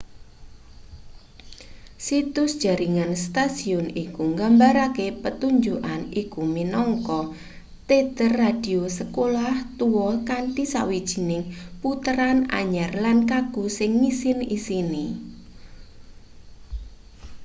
situs 2.07 2.51
jaringan 2.63 3.11
stasiun 3.25 3.87
iku 4.03 4.21
nggambarake 4.33 5.07
pertunjukan 5.23 6.01
iku 6.21 6.41
minangka 6.55 7.19
teater 7.87 8.31
radio 8.43 8.81
sekolah 8.99 9.55
tua 9.79 10.09
kanthi 10.29 10.63
sawijining 10.73 11.43
puteran 11.81 12.39
anyar 12.61 12.91
lan 13.05 13.17
kaku 13.31 13.63
sing 13.77 13.91
ngisin-isini 14.01 15.05